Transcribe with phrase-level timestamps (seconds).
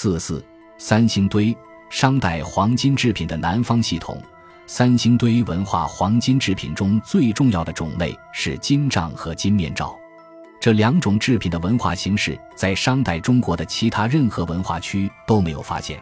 [0.00, 0.40] 四四
[0.78, 1.52] 三星堆，
[1.90, 4.22] 商代黄金制品的南方系统。
[4.64, 9.98] 三星堆文化黄金制品中最重要的种类是金杖和金面罩，
[10.60, 16.00] 这两种制品的文化形式在商代中国的其他任何文化区都没有发现。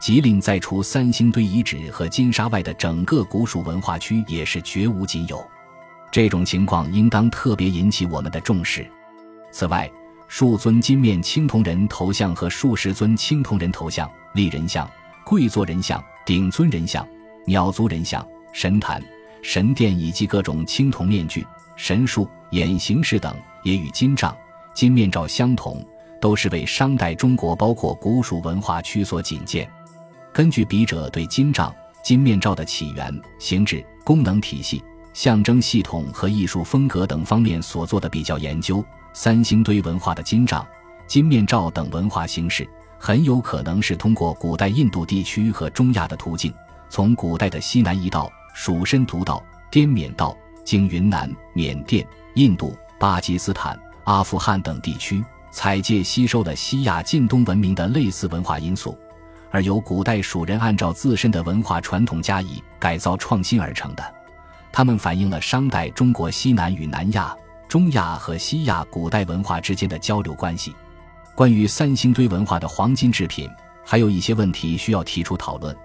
[0.00, 5.40] 吉林在除三星堆遗址和金沙外的整个古蜀文化区也是绝无仅有。
[6.10, 8.84] 这种情况应当特别引起我们的重视。
[9.52, 9.88] 此外，
[10.28, 14.88] 数尊金面青铜人头像和数十尊青铜人头像、立人像、
[15.24, 17.06] 跪坐人像、顶尊人像。
[17.48, 19.00] 鸟族人像、神坛、
[19.40, 24.36] 神殿以及各种青铜面具、神树、眼形式等，也与金杖、
[24.74, 25.80] 金面罩相同，
[26.20, 29.70] 都是为商代中国包括古蜀文化区所仅见。
[30.32, 31.72] 根据笔者对金杖、
[32.02, 38.84] 金面罩的起源、形制、功能体系、象征系统和艺术风格等方面所做的比较研究，
[39.18, 40.64] 三星堆文化的金杖、
[41.06, 46.52] 金面罩等文化形式，很有可能是通过古代印度地区和中亚的途径。
[46.90, 50.36] 从古代的西南夷道、蜀申屠道、滇缅道，
[50.66, 58.98] 经云南、缅甸、印度、巴基斯坦、阿富汗等地区采借吸收了西亚近东文明的类似文化因素，
[59.50, 64.14] 而由古代蜀人按照自身的文化传统加以改造创新而成的。
[64.70, 67.34] 它们反映了商代中国西南与南亚、
[67.68, 70.74] 中亚和西亚古代文化之间的交流关系。
[71.34, 73.50] 关于三星堆文化的黄金制品，
[73.84, 75.76] 还有一些问题需要提出讨论。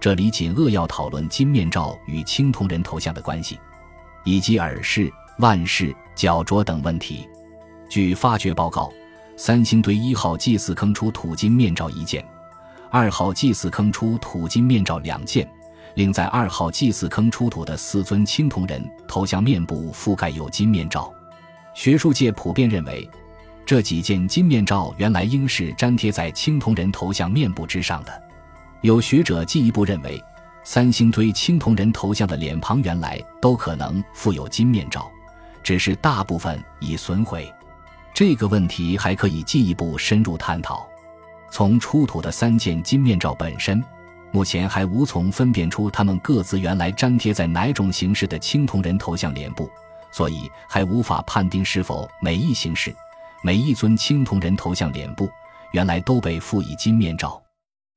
[0.00, 3.58] 这里仅扼要讨论金面罩与青铜人头像的关系，
[4.24, 7.26] 以及耳饰、腕饰、脚镯等问题。
[7.88, 8.92] 据发掘报告，
[9.36, 12.22] 三星堆一号祭祀坑出土金面罩一件，
[12.90, 15.48] 二号祭祀坑出土金面罩两件，
[15.94, 21.13] 另在二号祭祀坑出土的四尊青铜人头像面部覆盖有金面罩。
[21.74, 23.08] 学术界普遍认为，
[23.66, 28.22] 这几件金面罩原来应是粘贴在青铜人头像面部之上的。
[28.80, 30.22] 有学者进一步认为，
[30.62, 35.10] 三星堆青铜人头像的脸庞原来都可能附有金面罩，
[35.62, 37.52] 只是大部分已损毁。
[38.14, 40.86] 这个问题还可以进一步深入探讨。
[41.50, 43.82] 从出土的三件金面罩本身，
[44.30, 49.70] 目前还无从分辨出它们各自原来粘贴在哪种形式的青铜人头像脸部，
[50.14, 52.94] 所以还无法判定是否每一形式、
[53.42, 55.28] 每一尊青铜人头像脸部
[55.72, 57.42] 原来都被附以金面罩。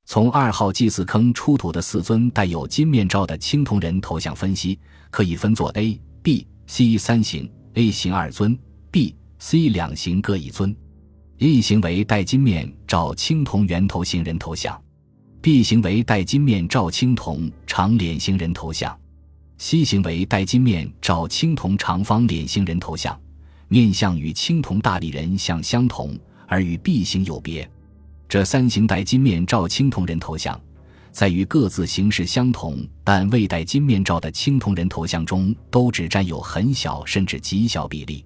[0.05, 4.79] 从二号祭祀坑出土的四尊带有金面罩的青铜人头像分析，
[5.11, 8.57] 可以分作 A、B、C 三型，A 型二尊
[8.89, 10.75] ，B、C 两型各一尊。
[11.37, 14.81] A 型为戴金面罩青铜圆头形人头像
[15.39, 18.97] ，B 型为戴金面罩青铜长脸型人头像
[19.57, 23.19] ，C 型为戴金面罩青铜长方脸型人头像，
[23.67, 27.69] 面相与青铜大力人像相同，而与 B 型有别。
[28.29, 30.59] 这三型戴金面罩青铜人头像，
[31.11, 38.25] 在与各自形式相同但未戴金面罩的青铜人头像中，都只占有很小甚至极小比例。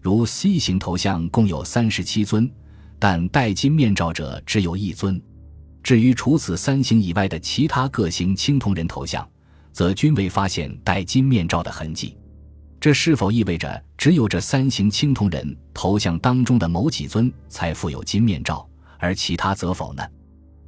[0.00, 2.50] 如 C 型头像共有三十七尊，
[2.98, 5.20] 但戴金面罩者只有一尊。
[5.82, 9.26] 至于除此三型以外的其他各型青铜人头像，
[9.74, 12.16] 则均未发现戴金面罩的痕迹。
[12.80, 18.66] 这是否意味着只有这三型青铜人头像当中的某几尊才附有金面罩？
[18.98, 20.02] 而其他则否呢？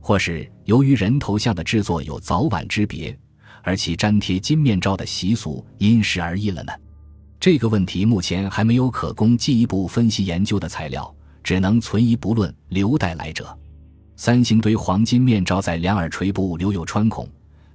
[0.01, 3.17] 或是由于人头像的制作有早晚之别，
[3.63, 6.73] 而其粘贴金面罩的习俗因时而异了呢？
[7.39, 11.15] 这个问题目前还没有可供进一步分析研究的材料，
[11.45, 13.57] 只能存疑不论，留待来者。
[14.17, 17.29] 三星堆黄金面罩在两耳垂部留有穿孔，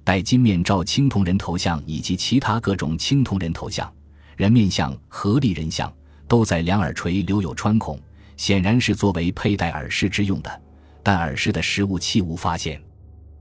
[0.04, 3.92] 戴金面罩青铜人头像以及其他各种青铜人头像、
[4.36, 5.92] 人面像和立人像
[6.26, 7.98] 都在两耳垂留有穿孔。
[8.34, 10.60] 显然是作为佩戴耳饰之用的，
[11.02, 12.80] 但耳饰的实物器无发现。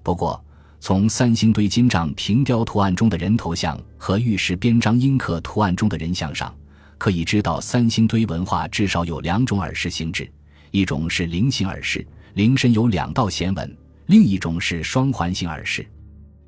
[0.04, 0.44] 不过，
[0.80, 6.54] 从三星堆金杖平雕图案中的人头像和玉石边章阴刻图案中的人像上，
[7.00, 10.30] 可以知道三星堆文化至少有两种耳饰形制：
[10.70, 12.06] 一种是菱形耳饰，
[12.36, 13.68] 菱身有两道弦纹；
[14.06, 15.88] 另一种是双环形耳饰。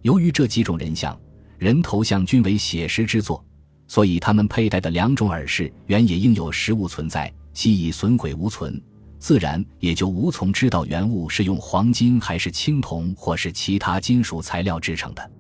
[0.04, 1.18] 由于这几种人像、
[1.58, 3.44] 人头像均为写实之作，
[3.88, 7.34] 所以他们佩戴的两种耳饰原也应有实物存在。
[7.54, 8.82] 既已损毁无存，
[9.20, 15.32] 自然也就无从知道原物是用黄金还是青铜或是其他金属材料制成的。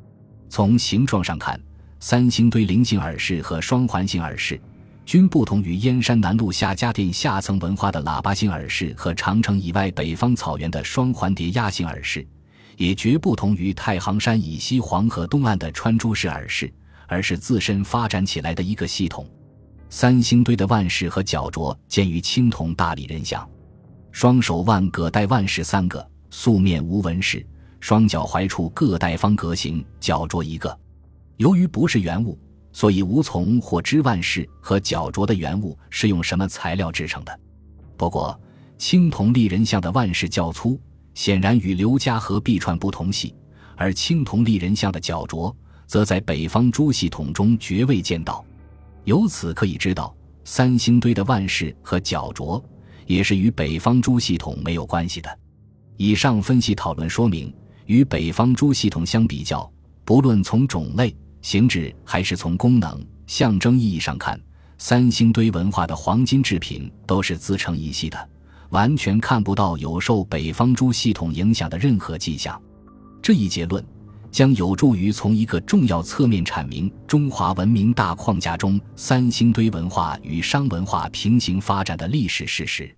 [0.48, 1.60] 从形状上看，
[2.00, 4.62] 三星堆菱形耳饰和双环形耳饰
[5.08, 12.26] 均不同于燕山南麓夏家店下层文化的喇叭形耳饰和长城以外北方草原的双环叠压形耳饰，
[12.78, 16.72] 也绝不同于太行山以西黄河东岸的穿珠式耳饰，
[17.08, 19.28] 而是自身发展起来的一个系统。
[19.90, 23.48] 三星堆的腕饰和脚镯见于青铜大理人像，
[24.12, 27.46] 双手腕各戴腕饰三个，素面无纹饰，
[27.80, 30.76] 双脚踝处各戴方格形脚镯一个。
[31.38, 32.40] 由于不是原物，
[32.72, 37.40] 所以无从获知万饰和脚镯的原物是用什么材料制成的。
[37.96, 38.40] 不过，
[38.80, 40.80] 青铜立人像的腕饰较粗，
[41.14, 43.34] 显然与刘家河碧串不同系；
[43.76, 45.54] 而青铜立人像的脚镯，
[45.86, 48.44] 则在北方诸系统中绝未见到。
[49.06, 52.62] 由此可以知道，三星堆的万饰和脚镯
[53.06, 55.40] 也是与北方诸系统没有关系的。
[55.98, 57.54] 以上分析讨论说明，
[57.86, 59.72] 与北方诸系统相比较，
[60.06, 64.40] 不论从种类、形制还是从功能、象征意义上看，
[64.78, 68.30] 三星堆文化的黄金制品都是自成一系的，
[68.74, 72.62] 完全看不到有受北方诸系统影响的任何迹象。
[73.22, 73.82] 这一结论。
[74.34, 82.92] 将有助于从一个重要侧面阐明中华文明大框架中三星堆文化与商文化平行发展的历史事实。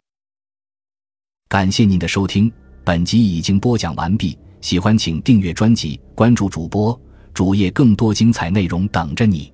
[1.50, 2.50] 感谢您的收听，
[2.86, 4.40] 本集已经播讲完毕。
[4.62, 6.98] 喜欢请订阅专辑，关注主播
[7.34, 9.52] 主页，更多精彩内容等着你。